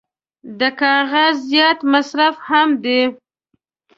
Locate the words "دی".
2.83-3.01